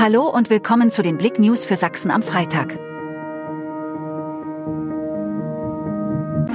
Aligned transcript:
Hallo 0.00 0.28
und 0.28 0.48
willkommen 0.48 0.92
zu 0.92 1.02
den 1.02 1.18
Blick 1.18 1.40
News 1.40 1.64
für 1.64 1.74
Sachsen 1.74 2.12
am 2.12 2.22
Freitag. 2.22 2.78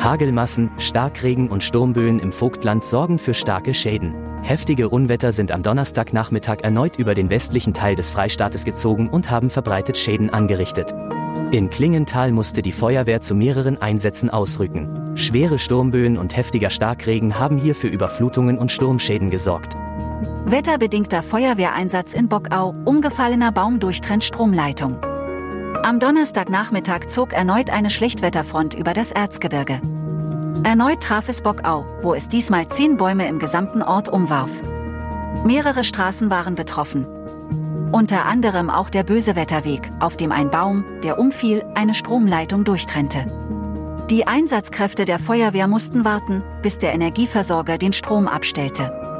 Hagelmassen, 0.02 0.72
Starkregen 0.78 1.50
und 1.50 1.62
Sturmböen 1.62 2.20
im 2.20 2.32
Vogtland 2.32 2.86
sorgen 2.86 3.20
für 3.20 3.34
starke 3.34 3.74
Schäden. 3.74 4.16
Heftige 4.44 4.88
Unwetter 4.88 5.34
sind 5.34 5.52
am 5.52 5.62
Donnerstagnachmittag 5.62 6.60
erneut 6.62 6.96
über 6.96 7.16
den 7.16 7.30
westlichen 7.30 7.74
Teil 7.74 7.96
des 7.96 8.12
Freistaates 8.12 8.64
gezogen 8.64 9.10
und 9.10 9.30
haben 9.30 9.50
verbreitet 9.50 9.98
Schäden 9.98 10.30
angerichtet. 10.30 10.96
In 11.52 11.70
Klingenthal 11.70 12.32
musste 12.32 12.62
die 12.62 12.72
Feuerwehr 12.72 13.20
zu 13.20 13.36
mehreren 13.36 13.82
Einsätzen 13.82 14.30
ausrücken. 14.30 15.18
Schwere 15.18 15.60
Sturmböen 15.60 16.18
und 16.18 16.38
heftiger 16.38 16.70
Starkregen 16.70 17.40
haben 17.40 17.58
hier 17.58 17.76
für 17.76 17.90
Überflutungen 17.90 18.58
und 18.58 18.72
Sturmschäden 18.72 19.30
gesorgt. 19.30 19.76
Wetterbedingter 20.46 21.24
Feuerwehreinsatz 21.24 22.14
in 22.14 22.28
Bockau, 22.28 22.74
umgefallener 22.84 23.54
Baum 23.54 23.80
durchtrennt 23.80 24.26
Stromleitung. 24.26 24.98
Am 25.84 26.02
Donnerstagnachmittag 26.02 27.08
zog 27.08 27.32
erneut 27.32 27.70
eine 27.70 27.90
Schlechtwetterfront 27.90 28.74
über 28.74 28.94
das 28.94 29.14
Erzgebirge. 29.14 29.80
Erneut 30.66 31.02
traf 31.02 31.30
es 31.30 31.42
Bockau, 31.42 31.86
wo 32.02 32.14
es 32.14 32.28
diesmal 32.28 32.68
zehn 32.68 32.98
Bäume 32.98 33.26
im 33.28 33.40
gesamten 33.40 33.82
Ort 33.82 34.10
umwarf. 34.10 34.52
Mehrere 35.46 35.86
Straßen 35.86 36.30
waren 36.30 36.56
betroffen. 36.56 37.08
Unter 37.94 38.26
anderem 38.26 38.70
auch 38.70 38.90
der 38.90 39.04
Bösewetterweg, 39.04 39.90
auf 40.02 40.18
dem 40.18 40.34
ein 40.34 40.50
Baum, 40.50 40.84
der 41.04 41.20
umfiel, 41.20 41.64
eine 41.74 41.94
Stromleitung 41.94 42.66
durchtrennte. 42.66 43.26
Die 44.10 44.28
Einsatzkräfte 44.28 45.06
der 45.06 45.20
Feuerwehr 45.20 45.70
mussten 45.70 46.04
warten, 46.04 46.44
bis 46.62 46.80
der 46.80 46.94
Energieversorger 46.94 47.78
den 47.78 47.94
Strom 47.94 48.28
abstellte 48.28 49.13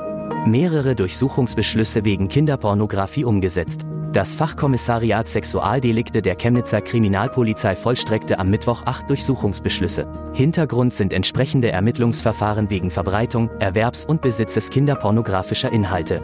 mehrere 0.46 0.96
Durchsuchungsbeschlüsse 0.96 2.06
wegen 2.06 2.28
Kinderpornografie 2.28 3.26
umgesetzt. 3.26 3.86
Das 4.14 4.36
Fachkommissariat 4.36 5.28
Sexualdelikte 5.28 6.22
der 6.22 6.36
Chemnitzer 6.36 6.82
Kriminalpolizei 6.82 7.76
vollstreckte 7.76 8.38
am 8.38 8.50
Mittwoch 8.50 8.86
acht 8.86 9.10
Durchsuchungsbeschlüsse. 9.10 10.08
Hintergrund 10.34 10.94
sind 10.94 11.14
entsprechende 11.14 11.72
Ermittlungsverfahren 11.72 12.70
wegen 12.70 12.92
Verbreitung, 12.92 13.50
Erwerbs 13.60 14.06
und 14.06 14.22
Besitzes 14.22 14.70
kinderpornografischer 14.70 15.72
Inhalte. 15.72 16.22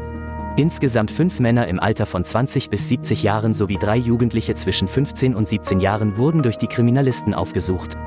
Insgesamt 0.55 1.09
fünf 1.09 1.39
Männer 1.39 1.67
im 1.67 1.79
Alter 1.79 2.05
von 2.05 2.23
20 2.23 2.69
bis 2.69 2.89
70 2.89 3.23
Jahren 3.23 3.55
sowie 3.55 3.77
drei 3.77 3.97
Jugendliche 3.97 4.53
zwischen 4.53 4.87
15 4.87 5.33
und 5.33 5.47
17 5.47 5.79
Jahren 5.79 6.17
wurden 6.17 6.43
durch 6.43 6.57
die 6.57 6.67
Kriminalisten 6.67 7.33
aufgesucht. 7.33 7.97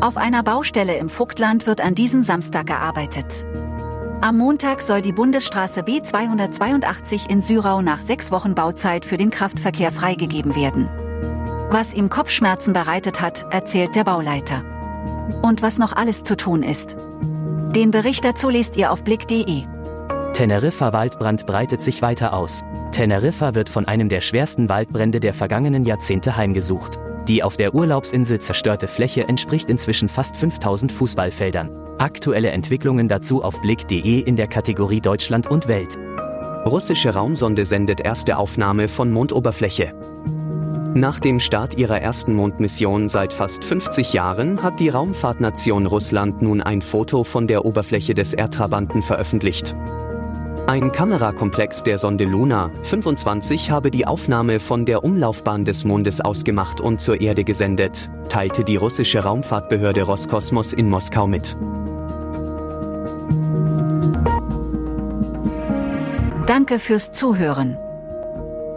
Auf 0.00 0.16
einer 0.16 0.42
Baustelle 0.42 0.96
im 0.96 1.08
Vogtland 1.08 1.66
wird 1.66 1.80
an 1.80 1.94
diesem 1.94 2.22
Samstag 2.22 2.66
gearbeitet. 2.66 3.44
Am 4.20 4.36
Montag 4.36 4.82
soll 4.82 5.00
die 5.00 5.12
Bundesstraße 5.12 5.82
B282 5.82 7.30
in 7.30 7.40
Syrau 7.40 7.82
nach 7.82 7.98
sechs 7.98 8.32
Wochen 8.32 8.56
Bauzeit 8.56 9.04
für 9.04 9.16
den 9.16 9.30
Kraftverkehr 9.30 9.92
freigegeben 9.92 10.56
werden. 10.56 10.88
Was 11.70 11.94
ihm 11.94 12.08
Kopfschmerzen 12.08 12.72
bereitet 12.72 13.20
hat, 13.20 13.46
erzählt 13.52 13.94
der 13.94 14.02
Bauleiter. 14.02 14.64
Und 15.42 15.62
was 15.62 15.78
noch 15.78 15.92
alles 15.92 16.24
zu 16.24 16.36
tun 16.36 16.64
ist. 16.64 16.96
Den 17.76 17.92
Bericht 17.92 18.24
dazu 18.24 18.48
lest 18.48 18.76
ihr 18.76 18.90
auf 18.90 19.04
blick.de. 19.04 19.62
Teneriffa 20.32 20.92
Waldbrand 20.92 21.46
breitet 21.46 21.80
sich 21.80 22.02
weiter 22.02 22.32
aus. 22.32 22.64
Teneriffa 22.90 23.54
wird 23.54 23.68
von 23.68 23.84
einem 23.84 24.08
der 24.08 24.20
schwersten 24.20 24.68
Waldbrände 24.68 25.20
der 25.20 25.32
vergangenen 25.32 25.84
Jahrzehnte 25.84 26.36
heimgesucht. 26.36 26.98
Die 27.28 27.42
auf 27.42 27.58
der 27.58 27.74
Urlaubsinsel 27.74 28.40
zerstörte 28.40 28.88
Fläche 28.88 29.28
entspricht 29.28 29.68
inzwischen 29.68 30.08
fast 30.08 30.34
5000 30.36 30.90
Fußballfeldern. 30.90 31.70
Aktuelle 31.98 32.50
Entwicklungen 32.50 33.06
dazu 33.06 33.44
auf 33.44 33.60
blick.de 33.60 34.20
in 34.20 34.36
der 34.36 34.46
Kategorie 34.46 35.02
Deutschland 35.02 35.46
und 35.46 35.68
Welt. 35.68 35.98
Russische 36.64 37.12
Raumsonde 37.12 37.66
sendet 37.66 38.00
erste 38.00 38.38
Aufnahme 38.38 38.88
von 38.88 39.12
Mondoberfläche. 39.12 39.92
Nach 40.94 41.20
dem 41.20 41.38
Start 41.38 41.76
ihrer 41.76 42.00
ersten 42.00 42.32
Mondmission 42.32 43.08
seit 43.08 43.34
fast 43.34 43.62
50 43.62 44.14
Jahren 44.14 44.62
hat 44.62 44.80
die 44.80 44.88
Raumfahrtnation 44.88 45.84
Russland 45.84 46.40
nun 46.40 46.62
ein 46.62 46.80
Foto 46.80 47.24
von 47.24 47.46
der 47.46 47.66
Oberfläche 47.66 48.14
des 48.14 48.32
Erdtrabanten 48.32 49.02
veröffentlicht. 49.02 49.76
Ein 50.68 50.92
Kamerakomplex 50.92 51.82
der 51.82 51.96
Sonde 51.96 52.26
Luna 52.26 52.70
25 52.82 53.70
habe 53.70 53.90
die 53.90 54.06
Aufnahme 54.06 54.60
von 54.60 54.84
der 54.84 55.02
Umlaufbahn 55.02 55.64
des 55.64 55.86
Mondes 55.86 56.20
ausgemacht 56.20 56.82
und 56.82 57.00
zur 57.00 57.22
Erde 57.22 57.42
gesendet, 57.42 58.10
teilte 58.28 58.64
die 58.64 58.76
russische 58.76 59.20
Raumfahrtbehörde 59.20 60.02
Roskosmos 60.02 60.74
in 60.74 60.90
Moskau 60.90 61.26
mit. 61.26 61.56
Danke 66.46 66.78
fürs 66.78 67.12
Zuhören. 67.12 67.78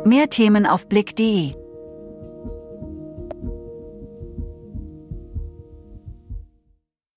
Mehr 0.06 0.30
Themen 0.30 0.66
auf 0.66 0.88
blick.de 0.88 1.61